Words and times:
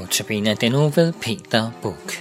Notabene 0.00 0.54
den 0.54 0.72
nu 0.72 0.88
ved 0.88 1.12
Peter 1.12 1.70
Buk. 1.82 2.12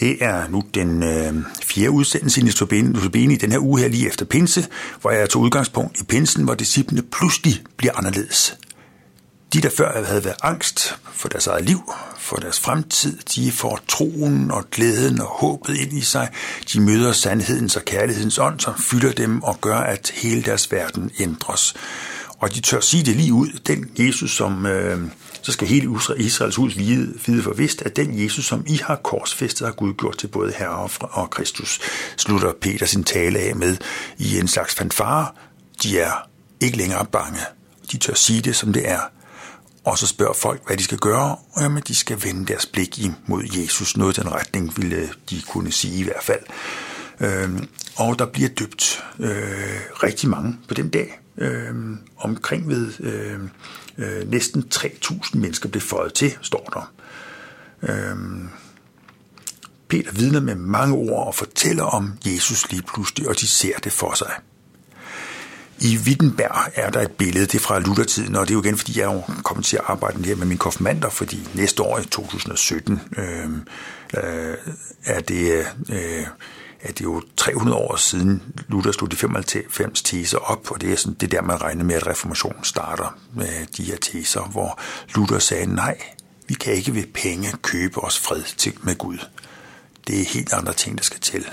Det 0.00 0.16
er 0.20 0.48
nu 0.48 0.62
den 0.74 1.02
øh, 1.02 1.34
fjerde 1.62 1.90
udsendelse 1.90 2.40
i 2.40 2.44
Notabene 2.44 3.34
i 3.34 3.36
den 3.36 3.52
her 3.52 3.58
uge 3.58 3.80
her 3.80 3.88
lige 3.88 4.06
efter 4.06 4.24
pinse, 4.24 4.66
hvor 5.00 5.10
jeg 5.10 5.30
tog 5.30 5.42
udgangspunkt 5.42 6.00
i 6.00 6.04
pinsen, 6.04 6.44
hvor 6.44 6.54
disciplene 6.54 7.02
pludselig 7.02 7.54
bliver 7.76 7.92
anderledes. 7.96 8.58
De, 9.54 9.60
der 9.60 9.70
før 9.76 10.04
havde 10.04 10.24
været 10.24 10.36
angst 10.42 10.98
for 11.12 11.28
deres 11.28 11.46
eget 11.46 11.64
liv, 11.64 11.92
for 12.18 12.36
deres 12.36 12.60
fremtid, 12.60 13.18
de 13.34 13.52
får 13.52 13.80
troen 13.88 14.50
og 14.50 14.64
glæden 14.70 15.20
og 15.20 15.26
håbet 15.26 15.76
ind 15.76 15.92
i 15.92 16.00
sig. 16.00 16.28
De 16.72 16.80
møder 16.80 17.12
sandhedens 17.12 17.76
og 17.76 17.84
kærlighedens 17.84 18.38
ånd, 18.38 18.60
som 18.60 18.74
fylder 18.78 19.12
dem 19.12 19.42
og 19.42 19.60
gør, 19.60 19.76
at 19.76 20.12
hele 20.14 20.42
deres 20.42 20.72
verden 20.72 21.10
ændres. 21.18 21.74
Og 22.38 22.54
de 22.54 22.60
tør 22.60 22.80
sige 22.80 23.02
det 23.02 23.16
lige 23.16 23.32
ud. 23.32 23.48
Den 23.66 23.90
Jesus, 23.98 24.36
som... 24.36 24.66
Øh, 24.66 24.98
så 25.42 25.52
skal 25.52 25.68
hele 25.68 25.98
Israels 26.16 26.56
hus 26.56 26.78
vide, 26.78 27.14
vide 27.26 27.42
for 27.42 27.52
vist, 27.54 27.82
at 27.82 27.96
den 27.96 28.24
Jesus, 28.24 28.46
som 28.46 28.64
I 28.66 28.80
har 28.82 28.96
korsfæstet, 28.96 29.66
har 29.66 29.74
Gud 29.74 29.94
gjort 29.94 30.18
til 30.18 30.26
både 30.26 30.52
Herre 30.52 30.88
og 31.00 31.30
Kristus, 31.30 31.80
slutter 32.16 32.52
Peter 32.60 32.86
sin 32.86 33.04
tale 33.04 33.38
af 33.38 33.56
med 33.56 33.76
i 34.18 34.38
en 34.38 34.48
slags 34.48 34.74
fanfare. 34.74 35.26
De 35.82 36.00
er 36.00 36.28
ikke 36.60 36.76
længere 36.76 37.06
bange. 37.06 37.40
De 37.92 37.98
tør 37.98 38.14
sige 38.14 38.40
det, 38.40 38.56
som 38.56 38.72
det 38.72 38.90
er. 38.90 39.13
Og 39.84 39.98
så 39.98 40.06
spørger 40.06 40.32
folk, 40.32 40.66
hvad 40.66 40.76
de 40.76 40.84
skal 40.84 40.98
gøre, 40.98 41.36
og 41.52 41.62
jamen, 41.62 41.82
de 41.88 41.94
skal 41.94 42.24
vende 42.24 42.46
deres 42.46 42.66
blik 42.66 42.98
imod 42.98 43.42
Jesus. 43.56 43.96
Noget 43.96 44.18
i 44.18 44.20
den 44.20 44.32
retning 44.32 44.72
ville 44.76 45.08
de 45.30 45.42
kunne 45.48 45.72
sige 45.72 45.98
i 45.98 46.02
hvert 46.02 46.22
fald. 46.22 46.40
Øhm, 47.20 47.68
og 47.96 48.18
der 48.18 48.26
bliver 48.26 48.48
døbt 48.48 49.04
øh, 49.18 49.80
rigtig 50.02 50.28
mange 50.28 50.58
på 50.68 50.74
den 50.74 50.88
dag. 50.88 51.20
Øh, 51.38 51.74
omkring 52.16 52.68
ved 52.68 52.92
øh, 53.00 53.40
øh, 53.98 54.30
næsten 54.30 54.64
3.000 54.74 55.38
mennesker 55.38 55.68
blev 55.68 55.82
føjet 55.82 56.14
til, 56.14 56.38
står 56.42 56.70
der. 56.72 56.92
Øh, 57.82 58.16
Peter 59.88 60.12
vidner 60.12 60.40
med 60.40 60.54
mange 60.54 60.94
ord 60.94 61.26
og 61.26 61.34
fortæller 61.34 61.84
om 61.84 62.18
Jesus 62.26 62.70
lige 62.70 62.82
pludselig, 62.82 63.28
og 63.28 63.40
de 63.40 63.46
ser 63.46 63.76
det 63.76 63.92
for 63.92 64.14
sig. 64.14 64.32
I 65.80 65.98
Wittenberg 66.06 66.72
er 66.74 66.90
der 66.90 67.00
et 67.00 67.10
billede, 67.10 67.46
det 67.46 67.54
er 67.54 67.58
fra 67.58 67.78
Luthertiden, 67.78 68.36
og 68.36 68.46
det 68.46 68.50
er 68.50 68.54
jo 68.54 68.62
igen, 68.62 68.78
fordi 68.78 69.00
jeg 69.00 69.10
er 69.10 69.14
jo 69.14 69.22
kommet 69.42 69.66
til 69.66 69.76
at 69.76 69.82
arbejde 69.86 70.24
her 70.24 70.36
med 70.36 70.46
min 70.46 70.58
konfirmander, 70.58 71.10
fordi 71.10 71.48
næste 71.54 71.82
år 71.82 71.98
i 71.98 72.04
2017 72.04 73.00
øh, 73.16 73.50
øh, 74.16 74.56
er 75.04 75.20
det... 75.20 75.66
Øh, 75.90 76.26
at 76.84 76.98
det 76.98 77.00
er 77.00 77.08
jo 77.08 77.22
300 77.36 77.76
år 77.76 77.96
siden 77.96 78.42
Luther 78.68 78.92
slog 78.92 79.10
de 79.10 79.16
95 79.16 80.02
teser 80.02 80.38
op, 80.38 80.70
og 80.70 80.80
det 80.80 80.92
er 80.92 80.96
sådan, 80.96 81.14
det 81.14 81.32
der, 81.32 81.42
man 81.42 81.62
regner 81.62 81.84
med, 81.84 81.94
at 81.94 82.06
reformationen 82.06 82.64
starter 82.64 83.18
med 83.34 83.66
de 83.76 83.84
her 83.84 83.96
teser, 83.96 84.40
hvor 84.40 84.80
Luther 85.14 85.38
sagde, 85.38 85.74
nej, 85.74 85.98
vi 86.48 86.54
kan 86.54 86.72
ikke 86.72 86.94
ved 86.94 87.04
penge 87.14 87.52
købe 87.62 88.00
os 88.00 88.18
fred 88.18 88.42
til 88.56 88.72
med 88.82 88.98
Gud. 88.98 89.18
Det 90.06 90.20
er 90.20 90.24
helt 90.24 90.52
andre 90.52 90.72
ting, 90.72 90.98
der 90.98 91.04
skal 91.04 91.20
til. 91.20 91.44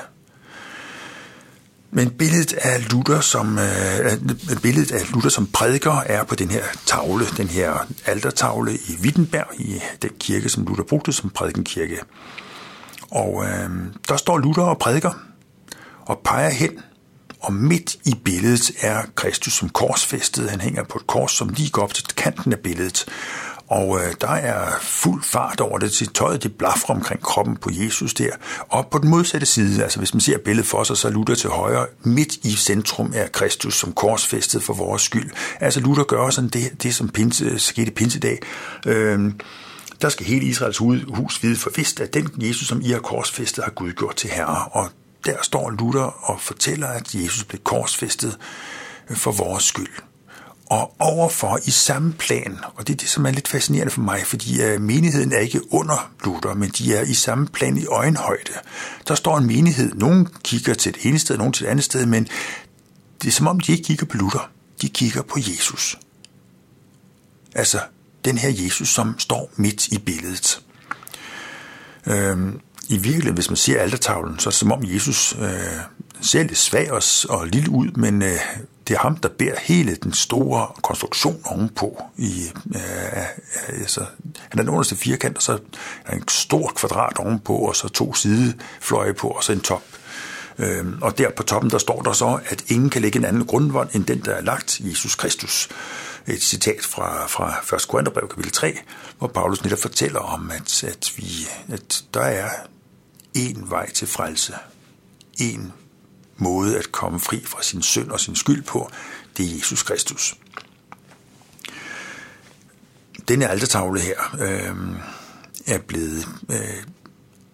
Men 1.93 2.09
billedet 2.09 2.53
af 2.53 2.91
Luther 2.91 3.19
som, 3.19 3.59
øh, 3.59 4.11
billedet 4.61 4.91
af 4.91 5.11
Luther 5.11 5.29
som 5.29 5.47
prædiker 5.47 6.01
er 6.05 6.23
på 6.23 6.35
den 6.35 6.49
her 6.49 6.63
tavle, 6.85 7.25
den 7.37 7.47
her 7.47 7.87
altertavle 8.05 8.73
i 8.73 8.97
Wittenberg, 9.03 9.47
i 9.59 9.81
den 10.01 10.09
kirke, 10.19 10.49
som 10.49 10.65
Luther 10.65 10.83
brugte 10.83 11.13
som 11.13 11.29
prædikenkirke. 11.29 11.97
Og 13.11 13.45
øh, 13.45 13.69
der 14.09 14.17
står 14.17 14.37
Luther 14.37 14.63
og 14.63 14.77
prædiker 14.77 15.11
og 16.05 16.21
peger 16.23 16.49
hen, 16.49 16.79
og 17.39 17.53
midt 17.53 17.95
i 18.05 18.15
billedet 18.25 18.71
er 18.81 19.01
Kristus 19.15 19.53
som 19.53 19.69
korsfæstet. 19.69 20.49
Han 20.49 20.61
hænger 20.61 20.83
på 20.83 20.97
et 20.97 21.07
kors, 21.07 21.31
som 21.31 21.49
lige 21.49 21.69
går 21.69 21.81
op 21.81 21.93
til 21.93 22.05
kanten 22.07 22.53
af 22.53 22.59
billedet. 22.59 23.05
Og 23.71 23.99
øh, 23.99 24.13
der 24.21 24.27
er 24.27 24.71
fuld 24.81 25.23
fart 25.23 25.61
over 25.61 25.77
det 25.77 25.91
til 25.91 26.07
tøjet, 26.07 26.43
det 26.43 26.57
blaffer 26.57 26.93
omkring 26.93 27.21
kroppen 27.21 27.57
på 27.57 27.69
Jesus 27.73 28.13
der. 28.13 28.31
Og 28.69 28.87
på 28.87 28.97
den 28.97 29.09
modsatte 29.09 29.45
side, 29.45 29.83
altså 29.83 29.99
hvis 29.99 30.13
man 30.13 30.21
ser 30.21 30.37
billedet 30.37 30.67
for 30.67 30.83
sig, 30.83 30.97
så 30.97 31.09
Luther 31.09 31.35
til 31.35 31.49
højre. 31.49 31.85
Midt 32.03 32.35
i 32.35 32.55
centrum 32.55 33.13
er 33.15 33.27
Kristus 33.27 33.79
som 33.79 33.93
korsfæstet 33.93 34.63
for 34.63 34.73
vores 34.73 35.01
skyld. 35.01 35.31
Altså 35.59 35.79
Luther 35.79 36.03
gør 36.03 36.29
sådan 36.29 36.49
det, 36.49 36.83
det 36.83 36.95
som 36.95 37.09
pinse, 37.09 37.59
skete 37.59 37.91
pinsedag. 37.91 38.39
Øh, 38.85 39.31
der 40.01 40.09
skal 40.09 40.25
hele 40.25 40.45
Israels 40.45 40.77
hus 40.77 41.43
vide 41.43 41.55
for 41.55 41.71
vist, 41.75 41.99
at 41.99 42.13
den 42.13 42.29
Jesus, 42.37 42.67
som 42.67 42.81
I 42.81 42.89
har 42.89 42.99
korsfæstet, 42.99 43.63
har 43.63 43.71
Gud 43.71 43.91
gjort 43.91 44.15
til 44.15 44.29
herre. 44.29 44.67
Og 44.71 44.89
der 45.25 45.35
står 45.41 45.69
Luther 45.69 46.29
og 46.29 46.41
fortæller, 46.41 46.87
at 46.87 47.15
Jesus 47.15 47.43
blev 47.43 47.61
korsfæstet 47.63 48.37
for 49.09 49.31
vores 49.31 49.63
skyld. 49.63 50.10
Og 50.71 50.95
overfor 50.99 51.59
i 51.65 51.71
samme 51.71 52.13
plan, 52.13 52.57
og 52.75 52.87
det 52.87 52.93
er 52.93 52.97
det, 52.97 53.09
som 53.09 53.25
er 53.25 53.31
lidt 53.31 53.47
fascinerende 53.47 53.91
for 53.91 54.01
mig, 54.01 54.25
fordi 54.25 54.61
øh, 54.61 54.81
menigheden 54.81 55.33
er 55.33 55.37
ikke 55.37 55.73
under 55.73 56.11
Luther, 56.23 56.53
men 56.53 56.69
de 56.69 56.95
er 56.95 57.01
i 57.01 57.13
samme 57.13 57.47
plan 57.47 57.77
i 57.77 57.85
øjenhøjde. 57.85 58.53
Der 59.07 59.15
står 59.15 59.37
en 59.37 59.47
menighed, 59.47 59.93
nogen 59.93 60.27
kigger 60.43 60.73
til 60.73 60.93
det 60.93 61.05
ene 61.05 61.19
sted, 61.19 61.37
nogen 61.37 61.53
til 61.53 61.65
det 61.65 61.71
andet 61.71 61.85
sted, 61.85 62.05
men 62.05 62.27
det 63.21 63.27
er 63.27 63.31
som 63.31 63.47
om, 63.47 63.59
de 63.59 63.71
ikke 63.71 63.83
kigger 63.83 64.05
på 64.05 64.17
Luther, 64.17 64.49
de 64.81 64.89
kigger 64.89 65.21
på 65.21 65.39
Jesus. 65.39 65.99
Altså, 67.55 67.79
den 68.25 68.37
her 68.37 68.49
Jesus, 68.49 68.89
som 68.89 69.19
står 69.19 69.51
midt 69.55 69.87
i 69.87 69.97
billedet. 69.97 70.61
Øhm, 72.07 72.59
I 72.89 72.97
virkeligheden, 72.97 73.35
hvis 73.35 73.49
man 73.49 73.57
ser 73.57 73.81
altertavlen, 73.81 74.39
så 74.39 74.49
er 74.49 74.51
det 74.51 74.59
som 74.59 74.71
om 74.71 74.83
Jesus 74.83 75.35
øh, 75.41 75.49
ser 76.21 76.43
lidt 76.43 76.57
svag 76.57 76.91
og, 76.91 77.01
og 77.29 77.47
lille 77.47 77.69
ud, 77.69 77.91
men 77.91 78.21
øh, 78.21 78.39
det 78.91 78.97
er 78.97 79.01
ham, 79.01 79.15
der 79.15 79.29
bærer 79.29 79.59
hele 79.59 79.95
den 79.95 80.13
store 80.13 80.67
konstruktion 80.83 81.41
ovenpå. 81.45 82.03
I, 82.17 82.51
øh, 82.75 83.23
altså, 83.67 84.05
han 84.49 84.59
er 84.59 84.63
den 84.63 84.69
underste 84.69 84.95
firkant, 84.95 85.37
og 85.37 85.43
så 85.43 85.59
er 86.05 86.15
en 86.15 86.27
stor 86.27 86.71
kvadrat 86.75 87.17
ovenpå, 87.17 87.53
og 87.53 87.75
så 87.75 87.89
to 87.89 88.13
sidefløje 88.13 89.13
på, 89.13 89.27
og 89.27 89.43
så 89.43 89.51
en 89.51 89.61
top. 89.61 89.83
Øh, 90.57 90.85
og 91.01 91.17
der 91.17 91.29
på 91.29 91.43
toppen, 91.43 91.71
der 91.71 91.77
står 91.77 92.01
der 92.01 92.13
så, 92.13 92.39
at 92.45 92.63
ingen 92.67 92.89
kan 92.89 93.01
lægge 93.01 93.19
en 93.19 93.25
anden 93.25 93.45
grundvold, 93.45 93.89
end 93.95 94.05
den, 94.05 94.21
der 94.25 94.31
er 94.31 94.41
lagt, 94.41 94.79
Jesus 94.79 95.15
Kristus 95.15 95.69
et 96.27 96.43
citat 96.43 96.81
fra, 96.81 97.27
fra 97.27 97.75
1. 97.75 97.87
Korintherbrev 97.87 98.27
kapitel 98.27 98.51
3, 98.51 98.77
hvor 99.17 99.27
Paulus 99.27 99.63
netop 99.63 99.79
fortæller 99.79 100.19
om, 100.19 100.51
at, 100.51 100.83
at, 100.83 101.13
vi, 101.17 101.25
at 101.73 102.03
der 102.13 102.21
er 102.21 102.49
en 103.33 103.69
vej 103.69 103.91
til 103.91 104.07
frelse. 104.07 104.53
En 105.39 105.73
måde 106.41 106.77
at 106.77 106.91
komme 106.91 107.19
fri 107.19 107.45
fra 107.45 107.63
sin 107.63 107.81
synd 107.81 108.11
og 108.11 108.19
sin 108.19 108.35
skyld 108.35 108.63
på, 108.63 108.91
det 109.37 109.45
er 109.45 109.55
Jesus 109.55 109.83
Kristus. 109.83 110.35
Denne 113.27 113.47
altertavle 113.47 113.99
her 113.99 114.35
øh, 114.39 114.75
er 115.67 115.79
blevet 115.79 116.27
øh, 116.49 116.83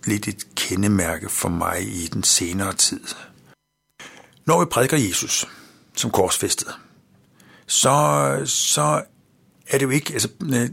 lidt 0.06 0.28
et 0.28 0.56
kendemærke 0.56 1.30
for 1.30 1.50
mig 1.50 1.82
i 1.82 2.08
den 2.08 2.24
senere 2.24 2.74
tid. 2.74 3.02
Når 4.46 4.60
vi 4.60 4.66
prædiker 4.66 4.98
Jesus 4.98 5.48
som 5.96 6.12
korsfæstet, 6.12 6.68
så, 7.68 8.42
så 8.46 9.04
er 9.68 9.78
det 9.78 9.86
jo 9.86 9.90
ikke... 9.90 10.14
Altså, 10.14 10.30
øh, 10.44 10.70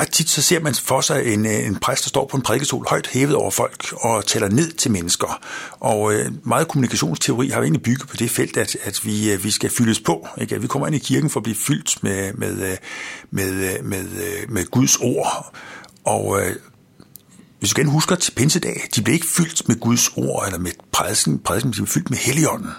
ret 0.00 0.12
tit 0.12 0.28
så 0.28 0.42
ser 0.42 0.60
man 0.60 0.74
for 0.74 1.00
sig 1.00 1.26
en, 1.34 1.46
øh, 1.46 1.66
en 1.66 1.76
præst, 1.76 2.04
der 2.04 2.08
står 2.08 2.26
på 2.26 2.36
en 2.36 2.42
prædikestol 2.42 2.86
højt 2.88 3.06
hævet 3.06 3.34
over 3.34 3.50
folk 3.50 3.92
og 3.92 4.26
taler 4.26 4.48
ned 4.48 4.72
til 4.72 4.90
mennesker. 4.90 5.40
Og 5.80 6.14
øh, 6.14 6.32
meget 6.44 6.68
kommunikationsteori 6.68 7.48
har 7.48 7.56
jo 7.56 7.62
egentlig 7.62 7.82
bygget 7.82 8.08
på 8.08 8.16
det 8.16 8.30
felt, 8.30 8.56
at, 8.56 8.76
at 8.82 9.00
vi, 9.04 9.32
øh, 9.32 9.44
vi 9.44 9.50
skal 9.50 9.70
fyldes 9.70 10.00
på. 10.00 10.28
Ikke? 10.40 10.54
At 10.54 10.62
vi 10.62 10.66
kommer 10.66 10.86
ind 10.86 10.96
i 10.96 10.98
kirken 10.98 11.30
for 11.30 11.40
at 11.40 11.44
blive 11.44 11.56
fyldt 11.56 12.02
med, 12.02 12.32
med, 12.32 12.70
øh, 12.70 12.76
med, 13.30 13.50
øh, 13.50 13.84
med, 13.84 14.04
med 14.48 14.70
Guds 14.70 14.96
ord. 14.96 15.56
Og 16.04 16.40
øh, 16.40 16.56
hvis 17.58 17.70
du 17.70 17.80
igen 17.80 17.90
husker 17.90 18.16
til 18.16 18.32
pinsedag, 18.32 18.88
de 18.94 19.02
blev 19.02 19.14
ikke 19.14 19.26
fyldt 19.26 19.68
med 19.68 19.80
Guds 19.80 20.10
ord 20.16 20.46
eller 20.46 20.58
med 20.58 20.72
prædiken, 20.92 21.38
prædiken 21.38 21.70
de 21.70 21.76
blev 21.76 21.86
fyldt 21.86 22.10
med 22.10 22.18
Helligånden 22.18 22.70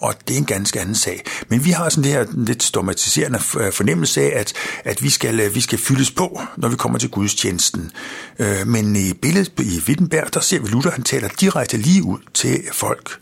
og 0.00 0.14
det 0.28 0.34
er 0.34 0.38
en 0.38 0.44
ganske 0.44 0.80
anden 0.80 0.94
sag. 0.94 1.24
Men 1.48 1.64
vi 1.64 1.70
har 1.70 1.88
sådan 1.88 2.04
det 2.04 2.12
her 2.12 2.26
lidt 2.32 2.62
stomatiserende 2.62 3.40
øh, 3.60 3.72
fornemmelse 3.72 4.20
af, 4.20 4.40
at, 4.40 4.52
at 4.84 5.02
vi, 5.02 5.10
skal, 5.10 5.40
øh, 5.40 5.54
vi 5.54 5.60
skal 5.60 5.78
fyldes 5.78 6.10
på, 6.10 6.40
når 6.56 6.68
vi 6.68 6.76
kommer 6.76 6.98
til 6.98 7.10
gudstjenesten. 7.10 7.90
Øh, 8.38 8.66
men 8.66 8.96
i 8.96 9.12
billedet 9.12 9.52
i 9.60 9.80
Wittenberg, 9.88 10.34
der 10.34 10.40
ser 10.40 10.60
vi 10.60 10.68
Luther, 10.68 10.90
han 10.90 11.02
taler 11.02 11.28
direkte 11.28 11.76
lige 11.76 12.02
ud 12.02 12.18
til 12.34 12.62
folk. 12.72 13.20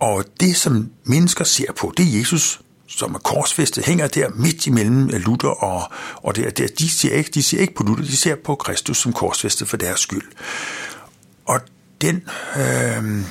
Og 0.00 0.24
det, 0.40 0.56
som 0.56 0.90
mennesker 1.04 1.44
ser 1.44 1.72
på, 1.72 1.92
det 1.96 2.06
er 2.06 2.18
Jesus, 2.18 2.60
som 2.88 3.14
er 3.14 3.18
korsfæstet, 3.18 3.86
hænger 3.86 4.06
der 4.06 4.28
midt 4.34 4.66
imellem 4.66 5.08
Luther 5.08 5.64
og, 5.64 5.92
og 6.14 6.36
der, 6.36 6.50
der. 6.50 6.66
de, 6.78 6.90
ser 6.90 7.14
ikke, 7.14 7.30
de 7.34 7.42
ser 7.42 7.58
ikke 7.58 7.74
på 7.74 7.82
Luther, 7.82 8.04
de 8.04 8.16
ser 8.16 8.36
på 8.44 8.54
Kristus 8.54 8.98
som 8.98 9.12
korsfæstet 9.12 9.68
for 9.68 9.76
deres 9.76 10.00
skyld. 10.00 10.24
Og 11.46 11.60
den... 12.00 12.22
Øh, 12.56 13.22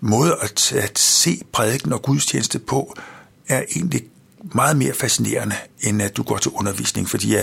måde 0.00 0.36
at, 0.40 0.72
at 0.72 0.98
se 0.98 1.42
prædiken 1.52 1.92
og 1.92 2.02
gudstjeneste 2.02 2.58
på, 2.58 2.94
er 3.48 3.62
egentlig 3.76 4.02
meget 4.54 4.76
mere 4.76 4.94
fascinerende, 4.94 5.54
end 5.80 6.02
at 6.02 6.16
du 6.16 6.22
går 6.22 6.38
til 6.38 6.50
undervisning, 6.50 7.08
fordi 7.08 7.32
ja, 7.32 7.42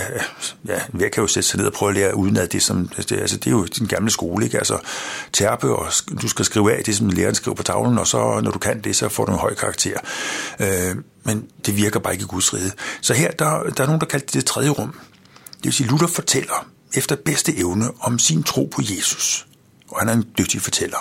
ja, 0.67 0.79
hver 0.89 1.09
kan 1.09 1.21
jo 1.21 1.27
sætte 1.27 1.49
sig 1.49 1.57
ned 1.57 1.67
og 1.67 1.73
prøve 1.73 1.89
at 1.89 1.95
lære 1.95 2.15
uden 2.15 2.37
at 2.37 2.51
det, 2.51 2.63
som, 2.63 2.87
det, 2.87 3.11
altså, 3.11 3.37
det 3.37 3.47
er 3.47 3.51
jo 3.51 3.65
din 3.65 3.87
gamle 3.87 4.11
skole, 4.11 4.45
ikke? 4.45 4.57
Altså, 4.57 4.79
terpe, 5.33 5.75
og 5.75 5.87
du 6.21 6.27
skal 6.27 6.45
skrive 6.45 6.77
af 6.77 6.83
det, 6.83 6.95
som 6.95 7.09
læreren 7.09 7.35
skriver 7.35 7.55
på 7.55 7.63
tavlen, 7.63 7.97
og 7.97 8.07
så, 8.07 8.41
når 8.43 8.51
du 8.51 8.59
kan 8.59 8.81
det, 8.81 8.95
så 8.95 9.09
får 9.09 9.25
du 9.25 9.31
en 9.31 9.37
høj 9.37 9.55
karakter. 9.55 9.99
Øh, 10.59 10.95
men 11.23 11.45
det 11.65 11.77
virker 11.77 11.99
bare 11.99 12.13
ikke 12.13 12.23
i 12.23 12.27
Guds 12.27 12.53
rige. 12.53 12.71
Så 13.01 13.13
her, 13.13 13.31
der, 13.31 13.63
der 13.63 13.83
er 13.83 13.87
nogen, 13.87 14.01
der 14.01 14.07
kalder 14.07 14.25
det 14.25 14.33
det 14.33 14.45
tredje 14.45 14.69
rum. 14.69 14.95
Det 15.55 15.63
vil 15.63 15.73
sige, 15.73 15.89
Luther 15.89 16.07
fortæller 16.07 16.67
efter 16.93 17.15
bedste 17.15 17.57
evne 17.57 17.85
om 17.99 18.19
sin 18.19 18.43
tro 18.43 18.69
på 18.75 18.81
Jesus. 18.81 19.47
Og 19.87 19.99
han 19.99 20.09
er 20.09 20.13
en 20.13 20.25
dygtig 20.37 20.61
fortæller. 20.61 20.97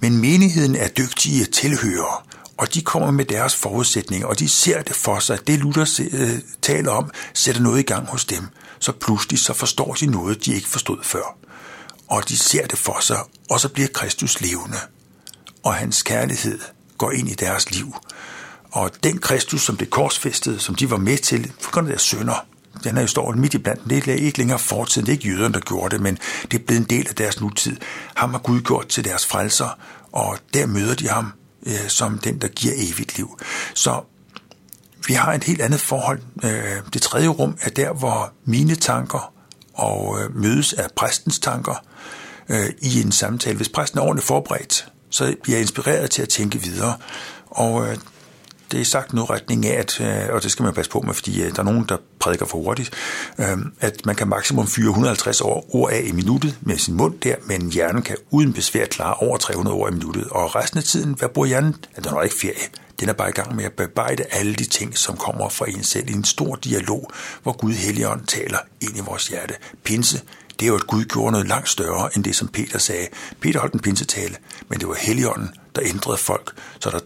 Men 0.00 0.18
menigheden 0.18 0.76
er 0.76 0.88
dygtige 0.88 1.44
tilhørere, 1.44 2.16
og 2.56 2.74
de 2.74 2.82
kommer 2.82 3.10
med 3.10 3.24
deres 3.24 3.56
forudsætninger, 3.56 4.26
og 4.26 4.38
de 4.38 4.48
ser 4.48 4.82
det 4.82 4.96
for 4.96 5.18
sig. 5.18 5.46
Det 5.46 5.58
Luther 5.58 6.00
øh, 6.12 6.38
taler 6.62 6.90
om, 6.92 7.10
sætter 7.34 7.62
noget 7.62 7.78
i 7.78 7.82
gang 7.82 8.06
hos 8.06 8.24
dem. 8.24 8.44
Så 8.78 8.92
pludselig 8.92 9.38
så 9.38 9.52
forstår 9.52 9.94
de 9.94 10.06
noget, 10.06 10.44
de 10.44 10.54
ikke 10.54 10.68
forstod 10.68 10.98
før. 11.02 11.36
Og 12.08 12.28
de 12.28 12.38
ser 12.38 12.66
det 12.66 12.78
for 12.78 12.98
sig, 13.00 13.18
og 13.50 13.60
så 13.60 13.68
bliver 13.68 13.88
Kristus 13.88 14.40
levende. 14.40 14.78
Og 15.62 15.74
hans 15.74 16.02
kærlighed 16.02 16.58
går 16.98 17.10
ind 17.10 17.28
i 17.28 17.34
deres 17.34 17.70
liv. 17.70 17.94
Og 18.70 18.90
den 19.02 19.18
Kristus, 19.18 19.62
som 19.62 19.76
det 19.76 19.90
korsfæstede, 19.90 20.60
som 20.60 20.74
de 20.74 20.90
var 20.90 20.96
med 20.96 21.18
til, 21.18 21.52
for 21.60 21.70
grund 21.70 21.86
af 21.86 21.90
deres 21.90 22.02
sønder, 22.02 22.46
den 22.84 22.94
her 22.94 23.02
historie 23.02 23.34
står 23.34 23.40
midt 23.40 23.54
i 23.54 23.58
blandt. 23.58 23.90
Det 23.90 24.08
er 24.08 24.14
ikke 24.14 24.38
længere 24.38 24.58
fortiden, 24.58 25.06
det 25.06 25.12
er 25.12 25.16
ikke 25.16 25.28
jøderne, 25.28 25.54
der 25.54 25.60
gjorde 25.60 25.96
det, 25.96 26.02
men 26.02 26.18
det 26.42 26.60
er 26.60 26.64
blevet 26.64 26.80
en 26.80 26.86
del 26.86 27.08
af 27.08 27.14
deres 27.14 27.40
nutid. 27.40 27.76
Ham 28.14 28.30
har 28.30 28.38
Gud 28.38 28.60
gjort 28.60 28.88
til 28.88 29.04
deres 29.04 29.26
frelser, 29.26 29.78
og 30.12 30.38
der 30.54 30.66
møder 30.66 30.94
de 30.94 31.08
ham 31.08 31.32
øh, 31.66 31.88
som 31.88 32.18
den, 32.18 32.40
der 32.40 32.48
giver 32.48 32.74
evigt 32.76 33.16
liv. 33.16 33.40
Så 33.74 34.00
vi 35.08 35.14
har 35.14 35.32
et 35.32 35.44
helt 35.44 35.60
andet 35.60 35.80
forhold. 35.80 36.20
Øh, 36.44 36.76
det 36.94 37.02
tredje 37.02 37.28
rum 37.28 37.56
er 37.60 37.70
der, 37.70 37.92
hvor 37.92 38.32
mine 38.44 38.74
tanker 38.74 39.32
og 39.74 40.18
øh, 40.20 40.36
mødes 40.36 40.72
af 40.72 40.86
præstens 40.96 41.38
tanker 41.38 41.84
øh, 42.48 42.70
i 42.82 43.00
en 43.00 43.12
samtale. 43.12 43.56
Hvis 43.56 43.68
præsten 43.68 43.98
er 43.98 44.02
ordentligt 44.02 44.26
forberedt, 44.26 44.88
så 45.10 45.34
bliver 45.42 45.56
jeg 45.56 45.62
inspireret 45.62 46.10
til 46.10 46.22
at 46.22 46.28
tænke 46.28 46.62
videre. 46.62 46.96
Og 47.46 47.88
øh, 47.88 47.96
det 48.72 48.80
er 48.80 48.84
sagt 48.84 49.12
noget 49.12 49.30
retning 49.30 49.66
af, 49.66 49.78
at, 49.78 50.00
øh, 50.00 50.34
og 50.34 50.42
det 50.42 50.50
skal 50.50 50.62
man 50.62 50.74
passe 50.74 50.90
på 50.90 51.00
med, 51.00 51.14
fordi 51.14 51.42
øh, 51.42 51.52
der 51.52 51.58
er 51.58 51.62
nogen, 51.62 51.84
der 51.88 51.96
prædiker 52.18 52.46
for 52.46 52.58
hurtigt, 52.58 52.90
øhm, 53.38 53.72
at 53.80 54.06
man 54.06 54.16
kan 54.16 54.28
maksimum 54.28 54.66
fyre 54.66 54.88
150 54.88 55.40
ord 55.40 55.90
af 55.92 56.02
i 56.04 56.12
minuttet 56.12 56.58
med 56.60 56.78
sin 56.78 56.94
mund 56.94 57.20
der, 57.20 57.34
men 57.46 57.72
hjernen 57.72 58.02
kan 58.02 58.16
uden 58.30 58.52
besvær 58.52 58.86
klare 58.86 59.14
over 59.14 59.36
300 59.36 59.76
ord 59.76 59.92
i 59.92 59.94
minuttet. 59.94 60.28
Og 60.30 60.56
resten 60.56 60.78
af 60.78 60.84
tiden, 60.84 61.14
hvad 61.18 61.28
bruger 61.28 61.48
hjernen? 61.48 61.76
Ja, 61.96 62.02
den 62.02 62.16
er 62.16 62.22
ikke 62.22 62.36
ferie. 62.36 62.68
Den 63.00 63.08
er 63.08 63.12
bare 63.12 63.28
i 63.28 63.32
gang 63.32 63.56
med 63.56 63.64
at 63.64 63.72
bearbejde 63.72 64.24
alle 64.30 64.54
de 64.54 64.64
ting, 64.64 64.98
som 64.98 65.16
kommer 65.16 65.48
fra 65.48 65.66
en 65.68 65.82
selv 65.82 66.10
i 66.10 66.12
en 66.12 66.24
stor 66.24 66.56
dialog, 66.56 67.10
hvor 67.42 67.52
Gud 67.52 67.72
Helligånd 67.72 68.26
taler 68.26 68.58
ind 68.80 68.96
i 68.96 69.00
vores 69.00 69.28
hjerte. 69.28 69.54
Pinse, 69.84 70.20
det 70.60 70.66
er 70.66 70.70
jo, 70.70 70.74
at 70.76 70.86
Gud 70.86 71.04
gjorde 71.04 71.32
noget 71.32 71.48
langt 71.48 71.68
større 71.68 72.10
end 72.16 72.24
det, 72.24 72.36
som 72.36 72.48
Peter 72.48 72.78
sagde. 72.78 73.08
Peter 73.40 73.60
holdt 73.60 73.74
en 73.74 73.80
pinsetale, 73.80 74.36
men 74.68 74.80
det 74.80 74.88
var 74.88 74.94
Helligånden, 74.94 75.50
der 75.74 75.82
ændrede 75.84 76.16
folk, 76.16 76.52
så 76.80 76.90
der 76.90 76.98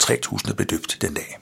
3.000 0.48 0.54
blev 0.54 0.66
døbt 0.66 0.98
den 1.00 1.14
dag. 1.14 1.38